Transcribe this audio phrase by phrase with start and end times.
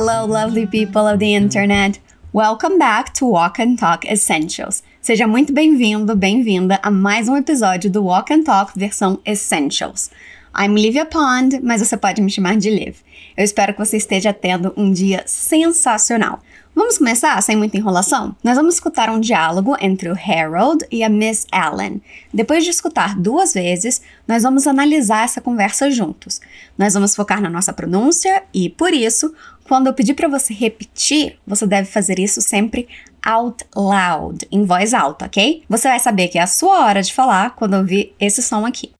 [0.00, 1.98] Hello, lovely people of the internet.
[2.32, 4.80] Welcome back to Walk and Talk Essentials.
[5.00, 10.08] Seja muito bem-vindo, bem-vinda a mais um episódio do Walk and Talk versão Essentials.
[10.56, 12.98] I'm Livia Pond, mas você pode me chamar de Liv.
[13.36, 16.44] Eu espero que você esteja tendo um dia sensacional.
[16.74, 18.36] Vamos começar sem muita enrolação?
[18.42, 22.00] Nós vamos escutar um diálogo entre o Harold e a Miss Allen.
[22.32, 26.40] Depois de escutar duas vezes, nós vamos analisar essa conversa juntos.
[26.76, 31.38] Nós vamos focar na nossa pronúncia e, por isso, quando eu pedir para você repetir,
[31.46, 32.88] você deve fazer isso sempre
[33.24, 35.64] out loud, em voz alta, ok?
[35.68, 38.92] Você vai saber que é a sua hora de falar quando ouvir esse som aqui.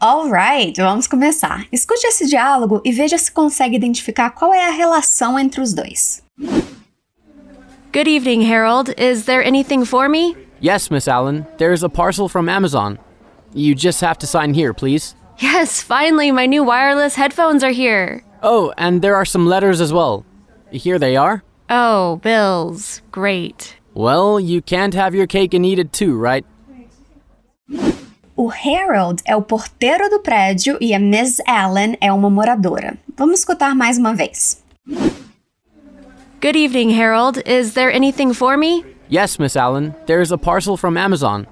[0.00, 1.64] Alright, vamos começar.
[1.70, 6.20] Escute esse diálogo e veja se consegue identificar qual é a relação entre os dois.
[7.92, 8.88] Good evening, Harold.
[8.96, 10.34] Is there anything for me?
[10.60, 11.46] Yes, Miss Allen.
[11.58, 12.98] There's a parcel from Amazon.
[13.52, 15.14] You just have to sign here, please.
[15.40, 18.24] Yes, finally, my new wireless headphones are here.
[18.42, 20.24] Oh, and there are some letters as well.
[20.70, 21.42] Here they are.
[21.68, 23.02] Oh, bills.
[23.10, 23.76] Great.
[23.92, 26.46] Well, you can't have your cake and eat it too, right?
[28.34, 32.96] O Harold é o porteiro do prédio e a Miss Allen é uma moradora.
[33.14, 34.62] Vamos escutar mais uma vez.
[36.42, 37.38] Good evening, Harold.
[37.46, 38.84] Is there anything for me?
[39.08, 39.94] Yes, Miss Allen.
[40.06, 41.46] There's a parcel from Amazon.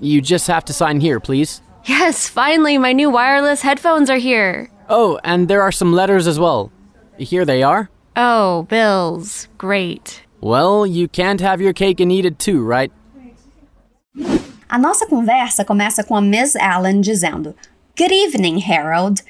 [0.00, 1.60] You just have to sign here, please.
[1.84, 4.70] Yes, finally, my new wireless headphones are here.
[4.88, 6.72] Oh, and there are some letters as well.
[7.18, 7.90] Here they are.
[8.16, 9.46] Oh, bills.
[9.58, 10.22] Great.
[10.40, 12.90] Well, you can't have your cake and eat it too, right?
[14.70, 17.54] A nossa conversa começa com a Miss Allen dizendo:
[17.94, 19.20] Good evening, Harold.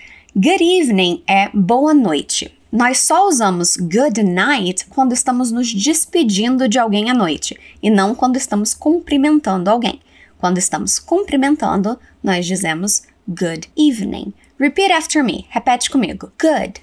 [0.41, 2.60] Good evening é boa noite.
[2.73, 8.15] Nós só usamos good night quando estamos nos despedindo de alguém à noite e não
[8.15, 10.01] quando estamos cumprimentando alguém.
[10.39, 14.33] Quando estamos cumprimentando, nós dizemos good evening.
[14.59, 15.47] Repeat after me.
[15.51, 16.31] Repete comigo.
[16.41, 16.81] Good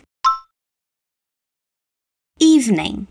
[2.42, 3.08] evening.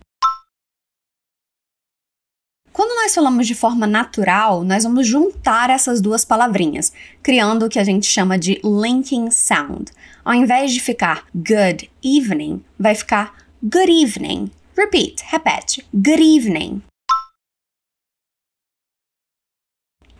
[3.07, 6.91] Nós falamos de forma natural, nós vamos juntar essas duas palavrinhas,
[7.23, 9.93] criando o que a gente chama de linking sound.
[10.25, 14.51] Ao invés de ficar good evening, vai ficar good evening.
[14.75, 15.87] Repeat, repete.
[15.93, 16.81] Good evening.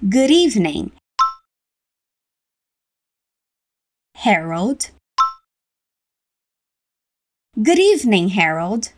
[0.02, 0.94] Good evening.
[4.16, 4.92] Harold.
[7.62, 8.94] Good evening, Harold.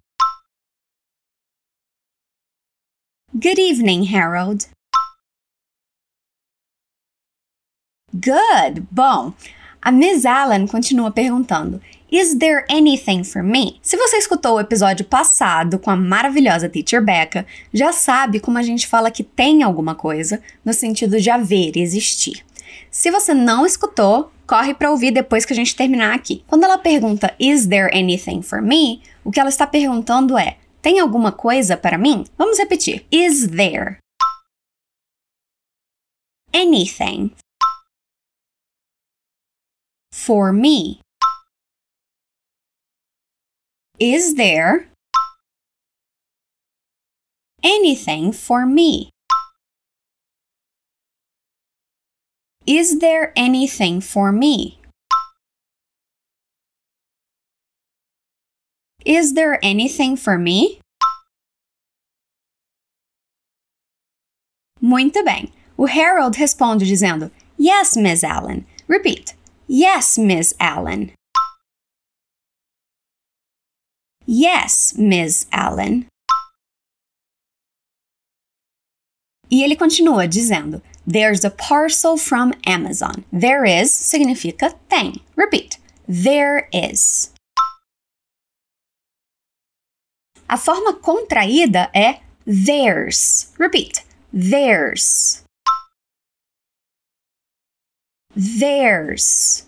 [3.39, 4.67] Good evening, Harold.
[8.11, 8.88] Good!
[8.91, 9.33] Bom,
[9.81, 11.79] a Miss Allen continua perguntando:
[12.11, 13.79] Is there anything for me?
[13.81, 18.63] Se você escutou o episódio passado com a maravilhosa Teacher Becca, já sabe como a
[18.63, 22.44] gente fala que tem alguma coisa no sentido de haver, existir.
[22.91, 26.44] Se você não escutou, corre para ouvir depois que a gente terminar aqui.
[26.45, 29.01] Quando ela pergunta Is there anything for me?
[29.23, 32.25] O que ela está perguntando é: tem alguma coisa para mim?
[32.38, 33.06] Vamos repetir.
[33.12, 34.00] Is there
[36.53, 37.31] anything
[40.12, 41.00] for me?
[44.00, 44.90] Is there
[47.61, 49.09] anything for me?
[52.66, 54.78] Is there anything for me?
[59.09, 60.81] Is there anything for me?
[64.80, 65.52] Muito bem.
[65.80, 68.68] O Harold responde dizendo: Yes, Miss Allen.
[68.88, 69.34] Repeat.
[69.68, 71.12] Yes, Miss Allen.
[74.28, 76.06] Yes, Miss Allen.
[79.50, 83.26] E ele continua dizendo: There's a parcel from Amazon.
[83.34, 85.16] There is significa tem.
[85.36, 85.80] Repeat.
[86.08, 87.31] There is.
[90.49, 93.53] A forma contraída é theirs.
[93.59, 94.03] Repeat.
[94.33, 95.43] Theirs.
[98.33, 99.67] Theirs.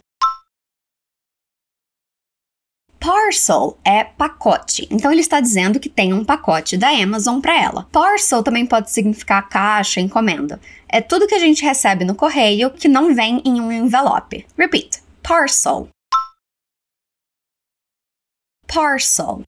[3.00, 4.88] Parcel é pacote.
[4.90, 7.88] Então ele está dizendo que tem um pacote da Amazon para ela.
[7.92, 10.60] Parcel também pode significar caixa, encomenda.
[10.90, 14.48] É tudo que a gente recebe no correio que não vem em um envelope.
[14.58, 15.04] Repeat.
[15.22, 15.90] Parcel.
[18.66, 19.44] Parcel.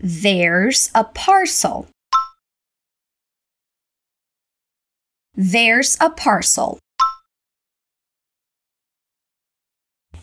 [0.00, 1.88] There's a parcel.
[5.34, 6.78] There's a parcel.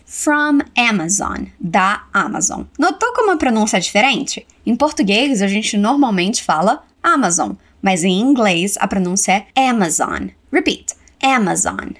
[0.05, 2.63] From Amazon, da Amazon.
[2.79, 4.47] Notou como a pronúncia é diferente?
[4.65, 10.29] Em português, a gente normalmente fala Amazon, mas em inglês a pronúncia é Amazon.
[10.53, 11.95] Repeat: Amazon.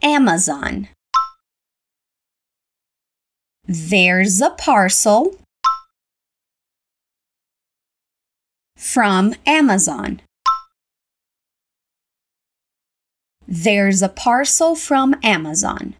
[0.00, 0.84] Amazon.
[3.66, 5.36] There's a parcel
[8.76, 10.20] from Amazon.
[13.48, 15.94] There's a parcel from Amazon.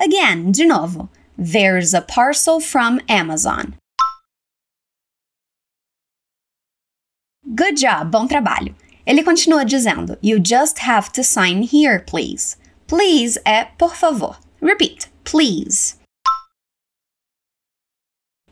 [0.00, 1.08] Again, de novo.
[1.38, 3.76] There's a parcel from Amazon.
[7.54, 8.74] Good job, bom trabalho.
[9.06, 12.56] Ele continua dizendo: You just have to sign here, please.
[12.92, 14.38] Please é por favor.
[14.60, 15.96] Repeat, please.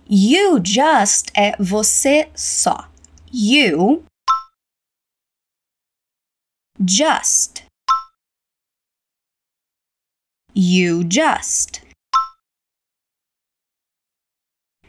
[0.08, 2.88] You just é você só.
[3.30, 4.02] You
[6.82, 7.64] just.
[10.54, 11.82] You just.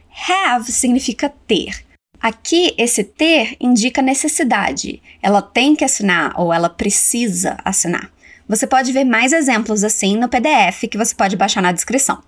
[0.08, 1.86] Have significa ter.
[2.18, 5.02] Aqui, esse ter indica necessidade.
[5.20, 8.10] Ela tem que assinar ou ela precisa assinar.
[8.48, 12.22] Você pode ver mais exemplos assim no PDF que você pode baixar na descrição.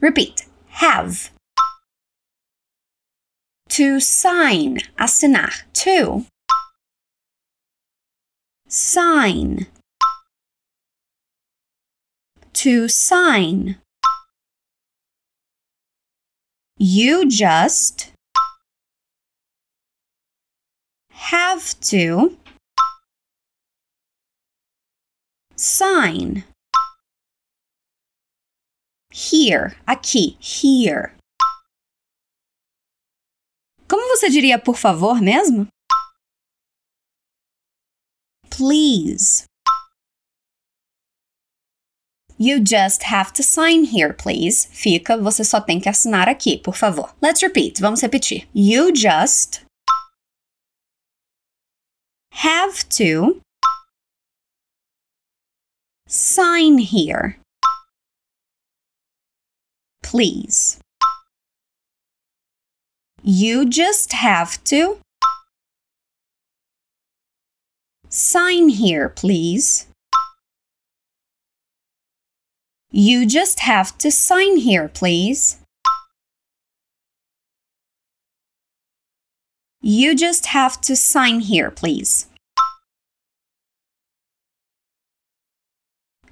[0.00, 0.48] Repeat.
[0.70, 1.30] Have.
[3.68, 4.78] To sign.
[4.96, 5.66] Assinar.
[5.72, 6.24] To.
[8.66, 9.66] Sign.
[12.52, 13.78] To sign.
[16.80, 18.12] You just
[21.10, 22.38] have to
[25.58, 26.44] sign.
[29.10, 31.16] Here, aqui, here.
[33.88, 35.66] Como você diria por favor mesmo?
[38.50, 39.44] Please.
[42.38, 44.68] You just have to sign here, please.
[44.70, 47.12] Fica, você só tem que assinar aqui, por favor.
[47.20, 47.80] Let's repeat.
[47.80, 48.48] Vamos repetir.
[48.54, 49.64] You just
[52.32, 53.40] have to
[56.08, 57.36] sign here.
[60.02, 60.80] Please.
[63.22, 64.98] You just have to
[68.08, 69.86] sign here, please.
[72.90, 75.58] You just have to sign here, please.
[79.82, 82.26] You just have to sign here, please.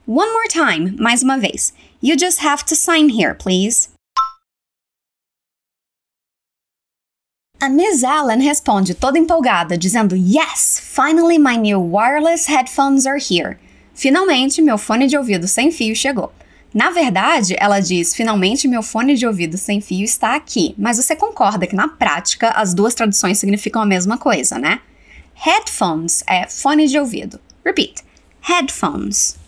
[0.08, 1.72] One more time, mais uma vez.
[2.00, 3.88] You just have to sign here, please.
[7.60, 13.58] A Miss Allen responde toda empolgada, dizendo: Yes, finally my new wireless headphones are here.
[13.94, 16.32] Finalmente meu fone de ouvido sem fio chegou.
[16.72, 21.16] Na verdade, ela diz: finalmente meu fone de ouvido sem fio está aqui, mas você
[21.16, 24.80] concorda que na prática as duas traduções significam a mesma coisa, né?
[25.34, 27.40] Headphones é fone de ouvido.
[27.64, 28.04] Repeat:
[28.40, 29.45] headphones.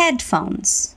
[0.00, 0.96] Headphones.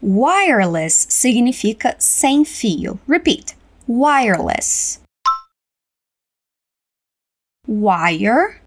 [0.00, 2.98] Wireless significa sem fio.
[3.06, 3.54] Repeat:
[3.86, 4.98] wireless.
[7.68, 8.60] Wire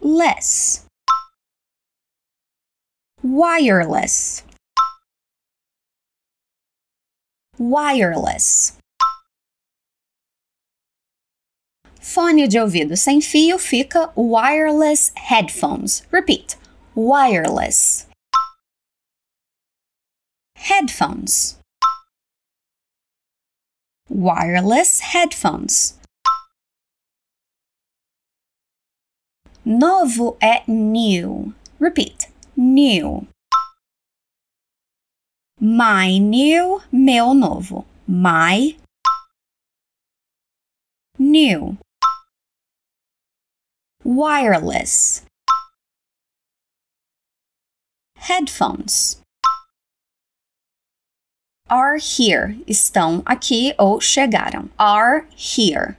[0.00, 0.84] less
[3.24, 4.44] wireless
[7.58, 8.78] wireless
[12.02, 16.02] Fone de ouvido sem fio fica wireless headphones.
[16.10, 16.58] Repeat.
[16.96, 18.08] Wireless.
[20.56, 21.58] Headphones.
[24.10, 25.96] Wireless headphones.
[29.64, 31.54] Novo é new.
[31.78, 32.32] Repeat.
[32.56, 33.28] New.
[35.60, 37.86] My new, meu novo.
[38.08, 38.76] My
[41.16, 41.78] new.
[44.04, 45.22] Wireless.
[48.16, 49.20] Headphones.
[51.70, 52.56] Are here.
[52.66, 54.70] Estão aqui ou chegaram.
[54.78, 55.96] Are here.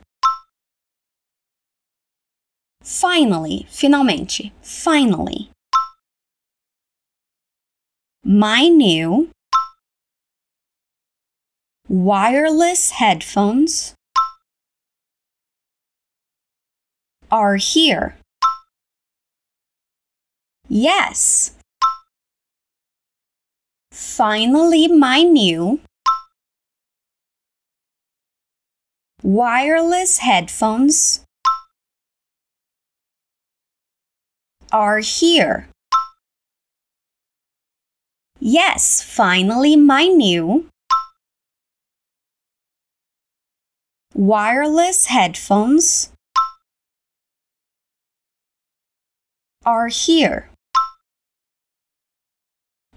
[2.82, 4.52] Finally, finalmente.
[4.62, 5.50] Finally.
[8.26, 9.30] My new
[11.88, 13.94] wireless headphones
[17.34, 18.16] are here.
[20.70, 21.56] Yes.
[23.92, 25.82] Finally, my new
[29.24, 31.26] wireless headphones
[34.72, 35.68] are here.
[38.40, 40.68] Yes, finally, my new
[44.14, 46.13] wireless headphones
[49.66, 50.50] are here.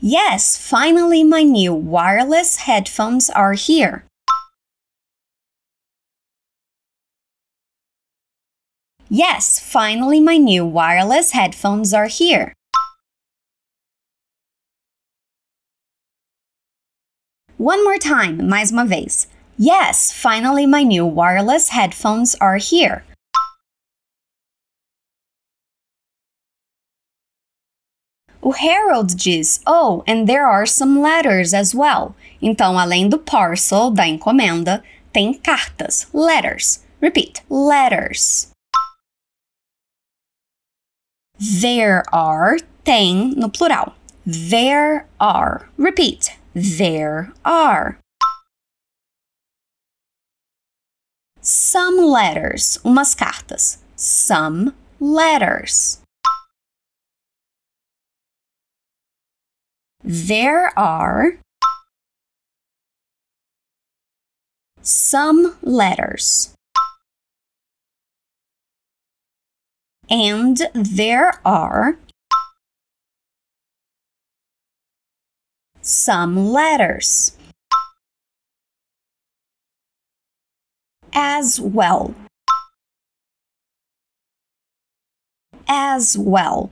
[0.00, 4.04] Yes, finally my new wireless headphones are here.
[9.08, 12.52] Yes, finally my new wireless headphones are here.
[17.56, 19.28] One more time, mais uma vez.
[19.56, 23.04] Yes, finally my new wireless headphones are here.
[28.46, 32.14] O Harold diz: Oh, and there are some letters as well.
[32.40, 36.78] Então, além do parcel, da encomenda, tem cartas, letters.
[37.02, 38.52] Repeat: letters.
[41.40, 43.94] There are, tem no plural.
[44.24, 45.68] There are.
[45.76, 47.98] Repeat: there are.
[51.40, 53.78] Some letters, umas cartas.
[53.96, 56.00] Some letters.
[60.08, 61.38] There are
[64.80, 66.54] some letters.
[70.08, 71.98] And there are
[75.80, 77.36] some letters.
[81.12, 82.14] As well.
[85.66, 86.70] As well.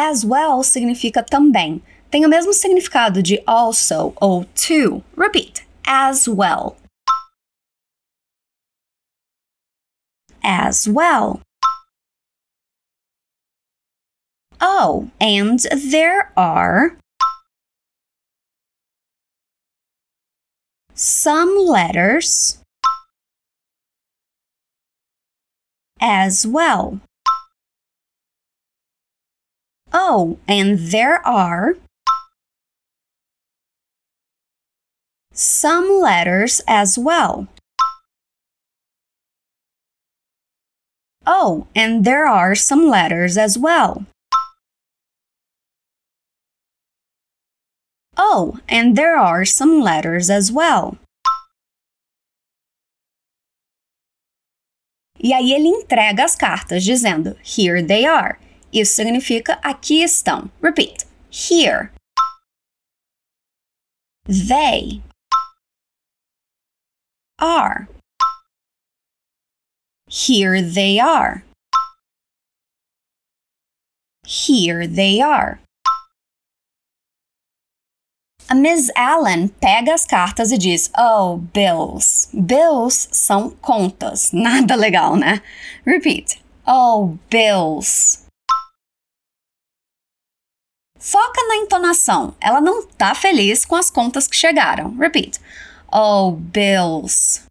[0.00, 1.82] As well significa também.
[2.08, 5.02] Tem o mesmo significado de also ou to.
[5.16, 5.66] Repeat.
[5.84, 6.76] As well.
[10.40, 11.40] As well.
[14.60, 15.58] Oh, and
[15.90, 16.96] there are
[20.94, 22.62] some letters
[26.00, 27.00] as well.
[29.92, 31.76] Oh, and there are
[35.32, 37.48] some letters as well.
[41.26, 44.04] Oh, and there are some letters as well.
[48.16, 50.98] Oh, and there are some letters as well.
[55.20, 58.38] E aí ele entrega as cartas dizendo: Here they are.
[58.72, 60.50] Isso significa aqui estão.
[60.62, 61.06] Repeat.
[61.30, 61.90] Here.
[64.26, 65.02] They
[67.38, 67.88] are.
[70.08, 71.44] Here they are.
[74.26, 75.60] Here they are.
[78.50, 82.28] A Miss Allen pega as cartas e diz: Oh, bills.
[82.32, 84.32] Bills são contas.
[84.32, 85.42] Nada legal, né?
[85.86, 86.42] Repeat.
[86.66, 88.27] Oh, bills.
[90.98, 92.34] Foca na entonação.
[92.40, 94.96] Ela não tá feliz com as contas que chegaram.
[94.96, 95.38] Repeat.
[95.92, 97.42] Oh, bills.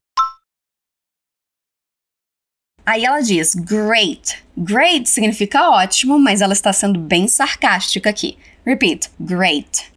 [2.85, 4.43] Aí ela diz great.
[4.55, 8.37] Great significa ótimo, mas ela está sendo bem sarcástica aqui.
[8.65, 9.11] Repeat.
[9.19, 9.91] Great.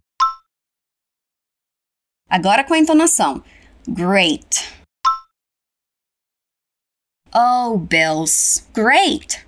[2.29, 3.43] Agora com a entonação.
[3.87, 4.73] Great.
[7.33, 8.65] Oh, bills.
[8.73, 9.45] Great.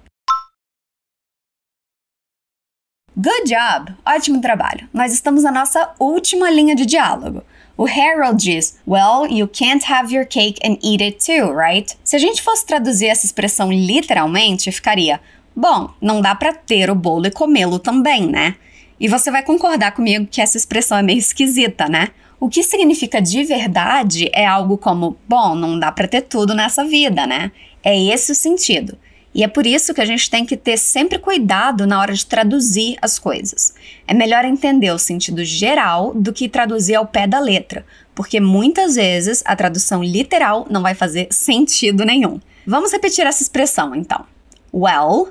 [3.15, 3.93] Good job!
[4.03, 4.89] Ótimo trabalho!
[4.91, 7.43] Nós estamos na nossa última linha de diálogo.
[7.77, 11.95] O Harold diz: Well, you can't have your cake and eat it too, right?
[12.03, 15.21] Se a gente fosse traduzir essa expressão literalmente, ficaria:
[15.55, 18.55] Bom, não dá para ter o bolo e comê-lo também, né?
[18.99, 22.07] E você vai concordar comigo que essa expressão é meio esquisita, né?
[22.39, 26.83] O que significa de verdade é algo como: Bom, não dá para ter tudo nessa
[26.83, 27.51] vida, né?
[27.83, 28.97] É esse o sentido.
[29.33, 32.25] E é por isso que a gente tem que ter sempre cuidado na hora de
[32.25, 33.73] traduzir as coisas.
[34.07, 38.95] É melhor entender o sentido geral do que traduzir ao pé da letra, porque muitas
[38.95, 42.39] vezes a tradução literal não vai fazer sentido nenhum.
[42.65, 44.25] Vamos repetir essa expressão então.
[44.71, 45.29] Well,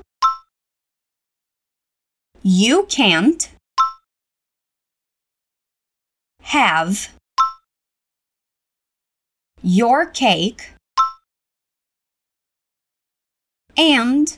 [2.43, 3.49] you can't
[6.41, 7.09] have
[9.63, 10.73] your cake
[13.77, 14.37] and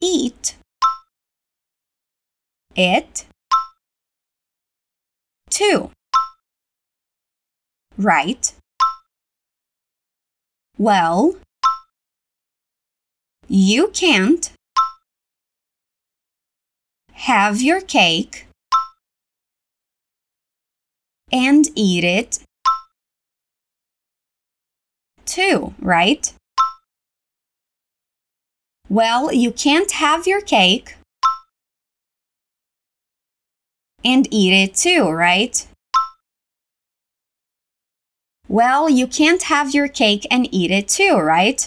[0.00, 0.56] eat
[2.74, 3.24] it
[5.50, 5.90] too.
[7.96, 8.52] Right?
[10.78, 11.36] Well,
[13.48, 14.50] you can't
[17.12, 18.46] have your cake
[21.30, 22.40] and eat it
[25.24, 26.32] too, right?
[28.92, 30.96] Well, you can't have your cake
[34.04, 35.66] and eat it too, right?
[38.48, 41.66] Well, you can't have your cake and eat it too, right?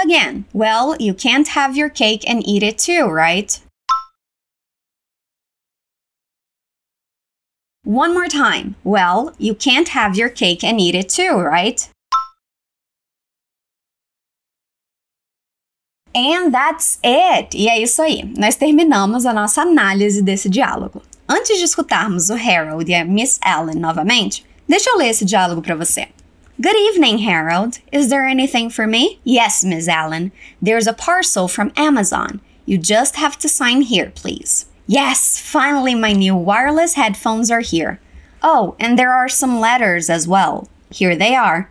[0.00, 3.60] Again, well, you can't have your cake and eat it too, right?
[7.82, 8.76] One more time.
[8.84, 11.88] Well, you can't have your cake and eat it too, right?
[16.14, 17.56] And that's it!
[17.56, 18.30] E é isso aí.
[18.36, 21.02] Nós terminamos a nossa análise desse diálogo.
[21.28, 25.62] Antes de escutarmos o Harold e a Miss Ellen novamente, deixa eu ler esse diálogo
[25.62, 26.08] para você.
[26.60, 27.80] Good evening, Harold.
[27.90, 29.18] Is there anything for me?
[29.24, 30.30] Yes, Miss Allen.
[30.60, 32.40] There's a parcel from Amazon.
[32.66, 34.66] You just have to sign here, please.
[34.86, 37.98] Yes, finally, my new wireless headphones are here.
[38.42, 40.68] Oh, and there are some letters as well.
[40.90, 41.70] Here they are.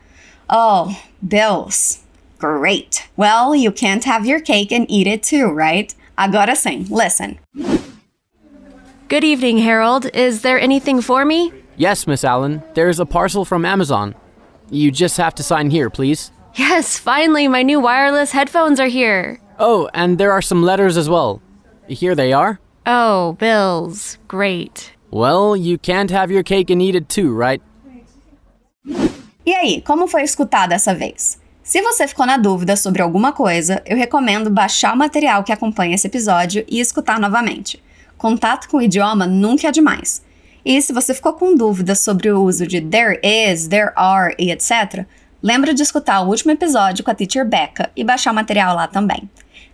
[0.50, 2.00] Oh, bills.
[2.42, 3.08] Great.
[3.16, 5.94] Well, you can't have your cake and eat it too, right?
[6.18, 7.38] Agora sim, listen.
[9.08, 10.08] Good evening, Harold.
[10.16, 11.54] Is there anything for me?
[11.78, 12.64] Yes, Miss Allen.
[12.74, 14.16] There's a parcel from Amazon.
[14.72, 16.32] You just have to sign here, please.
[16.56, 19.40] Yes, finally, my new wireless headphones are here.
[19.60, 21.44] Oh, and there are some letters as well.
[21.88, 22.60] Here they are.
[22.88, 24.18] Oh, bills.
[24.28, 24.94] Great.
[25.12, 27.62] Well, you can't have your cake and eat it too, right?
[29.46, 31.41] E aí, como foi escutar dessa vez?
[31.64, 35.96] Se você ficou na dúvida sobre alguma coisa, eu recomendo baixar o material que acompanha
[35.96, 37.82] esse episódio e escutar novamente.
[38.18, 40.24] Contato com o idioma nunca é demais.
[40.66, 44.52] E se você ficou com dúvidas sobre o uso de there is, there are e
[44.52, 45.06] etc.,
[45.42, 48.88] lembra de escutar o último episódio com a teacher Becca e baixar o material lá
[48.88, 49.30] também.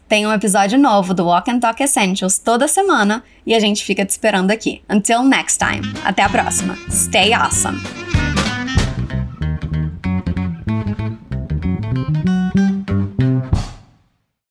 [0.07, 4.05] Tem um episódio novo do Walk and Talk Essentials toda semana e a gente fica
[4.05, 4.81] te esperando aqui.
[4.89, 5.81] Until next time.
[6.05, 6.77] Até a próxima.
[6.89, 8.16] Stay awesome!